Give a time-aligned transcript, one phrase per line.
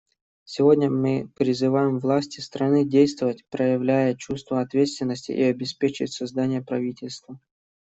[0.45, 7.39] Сегодня мы призываем власти страны действовать, проявляя чувство ответственности, и обеспечить создание правительства.